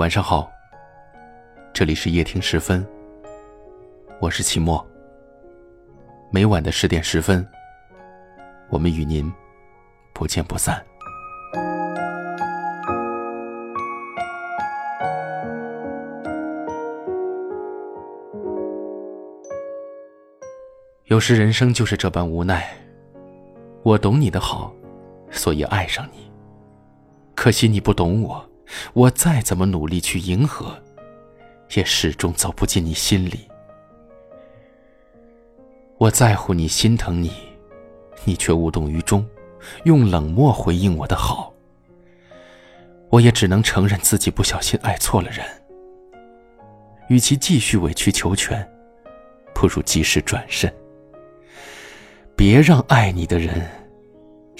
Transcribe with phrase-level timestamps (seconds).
[0.00, 0.50] 晚上好，
[1.74, 2.82] 这里是夜听十分，
[4.18, 4.82] 我是齐墨。
[6.30, 7.46] 每晚的十点十分，
[8.70, 9.30] 我们与您
[10.14, 10.82] 不见不散。
[21.04, 22.74] 有时人生就是这般无奈，
[23.82, 24.72] 我懂你的好，
[25.30, 26.32] 所以爱上你。
[27.34, 28.49] 可惜你不懂我。
[28.92, 30.80] 我再怎么努力去迎合，
[31.74, 33.48] 也始终走不进你心里。
[35.98, 37.32] 我在乎你，心疼你，
[38.24, 39.26] 你却无动于衷，
[39.84, 41.52] 用冷漠回应我的好。
[43.10, 45.44] 我也只能承认自己不小心爱错了人。
[47.08, 48.66] 与其继续委曲求全，
[49.52, 50.72] 不如及时转身。
[52.36, 53.68] 别让爱你的人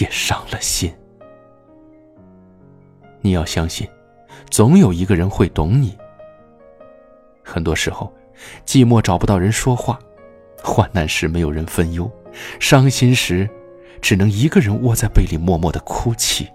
[0.00, 0.94] 也伤了心。
[3.20, 3.86] 你要相信。
[4.50, 5.96] 总有一个人会懂你。
[7.42, 8.12] 很多时候，
[8.64, 9.98] 寂寞找不到人说话，
[10.62, 12.10] 患难时没有人分忧，
[12.58, 13.48] 伤心时，
[14.00, 16.48] 只能一个人窝在被里默默的哭泣。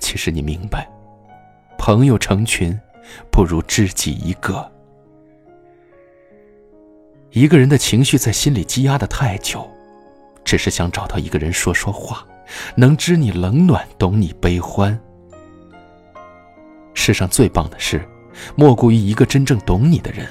[0.00, 0.88] 其实你明白，
[1.78, 2.78] 朋友成群，
[3.30, 4.70] 不如知己一个。
[7.30, 9.68] 一个人的情绪在心里积压的太久，
[10.44, 12.26] 只是想找到一个人说说话，
[12.74, 14.98] 能知你冷暖，懂你悲欢。
[16.96, 18.04] 世上最棒的事，
[18.56, 20.26] 莫过于一个真正懂你的人，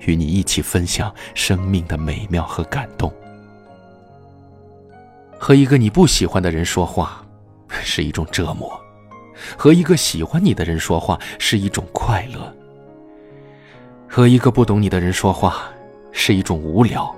[0.00, 3.10] 与你一起分享生命的美妙和感动。
[5.38, 7.24] 和一个你不喜欢的人说话，
[7.68, 8.68] 是一种折磨；
[9.56, 12.52] 和一个喜欢你的人说话，是一种快乐。
[14.06, 15.64] 和一个不懂你的人说话，
[16.10, 17.10] 是一种无聊；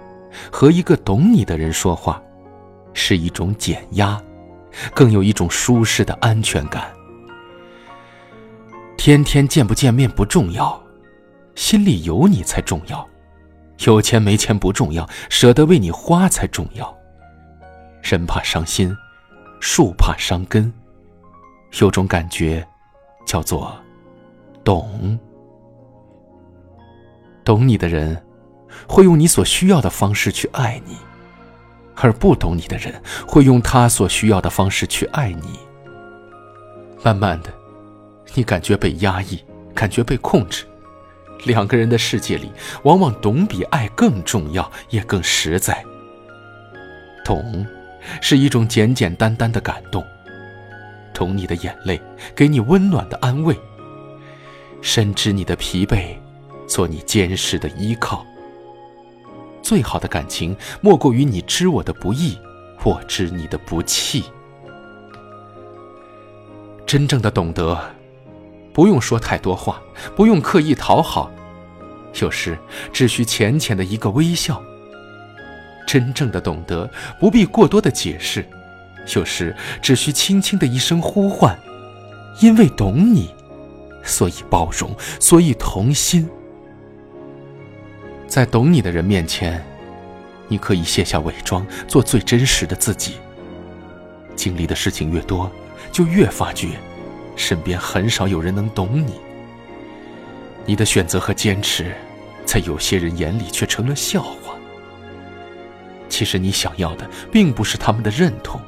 [0.52, 2.22] 和一个懂你的人说话，
[2.92, 4.22] 是一种减压，
[4.94, 6.92] 更有一种舒适的安全感。
[9.04, 10.82] 天天见不见面不重要，
[11.54, 13.06] 心里有你才重要。
[13.80, 16.96] 有钱没钱不重要，舍得为你花才重要。
[18.02, 18.96] 人怕伤心，
[19.60, 20.72] 树怕伤根。
[21.80, 22.66] 有种感觉，
[23.26, 23.76] 叫做
[24.64, 25.18] 懂。
[27.44, 28.24] 懂你的人，
[28.88, 30.94] 会用你所需要的方式去爱你；
[31.94, 35.58] 而不懂你的人，会用他所需要的方式去爱你。
[37.02, 37.52] 慢慢的。
[38.32, 40.64] 你感觉被压抑，感觉被控制。
[41.44, 42.50] 两个人的世界里，
[42.84, 45.84] 往往懂比爱更重要，也更实在。
[47.22, 47.66] 懂，
[48.22, 50.02] 是一种简简单单的感动。
[51.12, 52.00] 懂你的眼泪，
[52.34, 53.54] 给你温暖的安慰。
[54.80, 56.16] 深知你的疲惫，
[56.66, 58.24] 做你坚实的依靠。
[59.62, 62.38] 最好的感情，莫过于你知我的不易，
[62.82, 64.24] 我知你的不弃。
[66.86, 67.78] 真正的懂得。
[68.74, 69.80] 不用说太多话，
[70.16, 71.30] 不用刻意讨好，
[72.20, 72.58] 有时
[72.92, 74.60] 只需浅浅的一个微笑。
[75.86, 76.90] 真正的懂得，
[77.20, 78.44] 不必过多的解释，
[79.14, 81.56] 有时只需轻轻的一声呼唤。
[82.40, 83.32] 因为懂你，
[84.02, 86.28] 所以包容，所以同心。
[88.26, 89.64] 在懂你的人面前，
[90.48, 93.18] 你可以卸下伪装，做最真实的自己。
[94.34, 95.48] 经历的事情越多，
[95.92, 96.70] 就越发觉。
[97.36, 99.14] 身边很少有人能懂你，
[100.64, 101.94] 你的选择和坚持，
[102.44, 104.54] 在有些人眼里却成了笑话。
[106.08, 108.60] 其实你想要的，并不是他们的认同，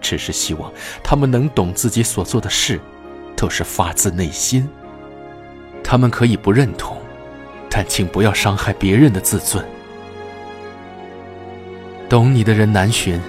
[0.00, 0.72] 只是希望
[1.04, 2.80] 他们能懂自己所做的事，
[3.36, 4.68] 都是发自内心。
[5.84, 6.98] 他们可以不认同，
[7.70, 9.64] 但请不要伤害别人的自尊。
[12.08, 13.20] 懂你的人难寻，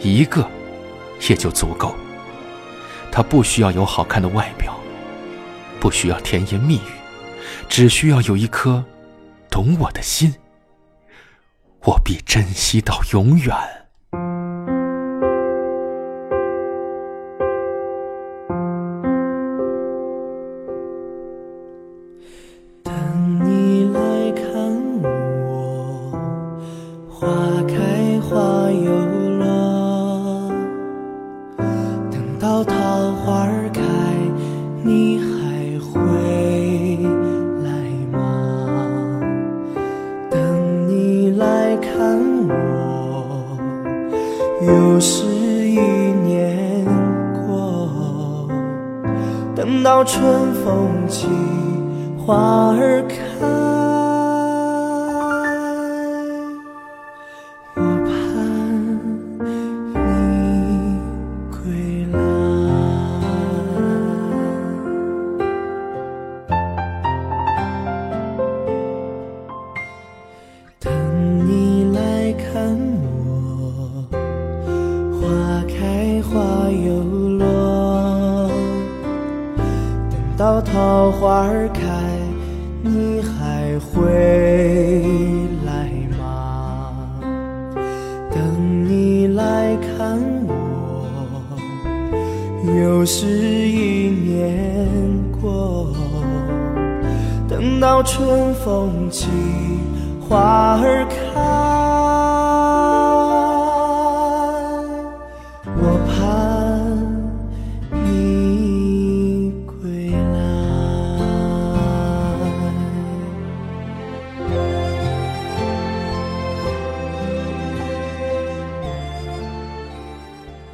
[0.00, 0.44] 一个
[1.28, 1.94] 也就足够。
[3.16, 4.74] 他不需要有好看的外表，
[5.78, 6.90] 不需要甜言蜜语，
[7.68, 8.84] 只需要有一颗
[9.48, 10.34] 懂我的心，
[11.84, 13.56] 我必珍惜到永远。
[22.82, 22.92] 等
[23.44, 24.44] 你来看
[25.44, 26.18] 我。
[27.08, 27.28] 花
[27.68, 27.73] 开
[50.06, 51.26] 春风起，
[52.18, 53.33] 花儿开。
[80.36, 81.80] 到桃花开，
[82.82, 84.02] 你还会
[85.64, 85.88] 来
[86.18, 86.90] 吗？
[88.32, 91.06] 等你来看我，
[92.66, 94.88] 又是一年
[95.40, 95.86] 过。
[97.48, 99.28] 等到春风起，
[100.28, 101.83] 花儿开。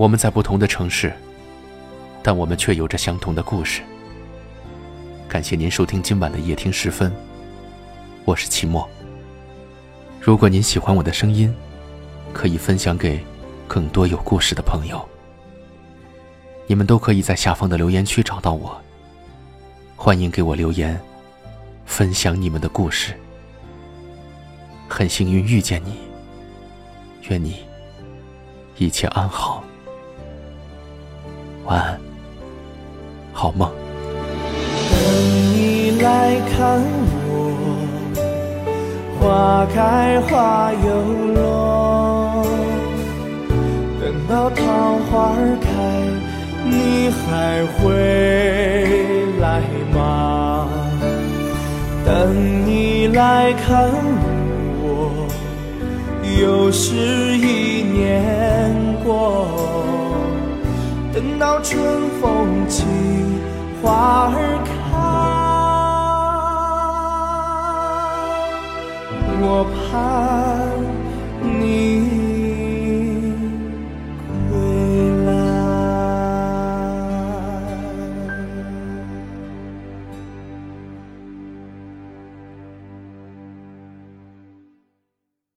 [0.01, 1.13] 我们在不同的城市，
[2.23, 3.83] 但我们却有着相同的故事。
[5.29, 7.13] 感谢您收听今晚的夜听时分，
[8.25, 8.89] 我是齐墨。
[10.19, 11.55] 如果您喜欢我的声音，
[12.33, 13.23] 可以分享给
[13.69, 15.07] 更多有故事的朋友。
[16.67, 18.81] 你们都可以在下方的留言区找到我，
[19.97, 20.99] 欢迎给我留言，
[21.85, 23.13] 分享你们的故事。
[24.89, 25.99] 很幸运遇见你，
[27.29, 27.57] 愿你
[28.79, 29.63] 一切安好。
[31.71, 31.97] 晚安，
[33.33, 33.71] 好梦。
[34.91, 34.99] 等
[35.55, 36.83] 你来看
[37.29, 37.31] 我，
[39.21, 40.89] 花开花又
[41.37, 42.45] 落。
[44.01, 45.13] 等到桃花
[45.63, 45.71] 开，
[46.65, 47.79] 你还会
[49.39, 49.63] 来
[49.95, 50.67] 吗？
[52.05, 53.89] 等你来看
[54.83, 55.29] 我，
[56.43, 56.97] 又是
[57.39, 57.70] 一
[61.63, 62.85] 春风起
[63.83, 64.71] 花儿开
[69.43, 71.00] 我盼